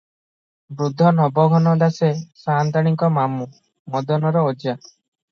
ବୃଦ୍ଧ 0.77 1.09
ନବଘନ 1.17 1.73
ଦାସେ 1.83 2.09
ସାନ୍ତାଣୀଙ୍କ 2.43 3.09
ମାମୁ, 3.19 3.45
ମଦନର 3.97 4.43
ଅଜା। 4.53 4.75